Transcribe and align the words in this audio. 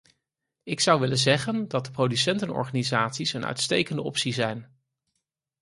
Ik 0.63 0.79
zou 0.79 0.99
willen 0.99 1.17
zeggen 1.17 1.67
dat 1.67 1.91
producentenorganisaties 1.91 3.33
een 3.33 3.45
uitstekende 3.45 4.01
optie 4.01 4.33
zijn. 4.33 4.77